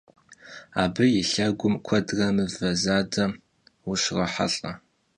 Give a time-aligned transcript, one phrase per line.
[0.81, 3.25] Abı yi lhegum kuedre mıve zade
[3.83, 4.71] vuşrohelh'e.